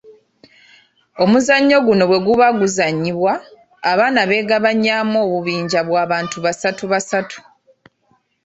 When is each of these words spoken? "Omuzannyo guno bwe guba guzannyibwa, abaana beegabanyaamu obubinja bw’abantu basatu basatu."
"Omuzannyo 1.23 1.77
guno 1.85 2.03
bwe 2.09 2.19
guba 2.25 2.47
guzannyibwa, 2.59 3.33
abaana 3.91 4.21
beegabanyaamu 4.29 5.17
obubinja 5.25 5.79
bw’abantu 5.87 6.37
basatu 6.45 6.83
basatu." 6.93 7.39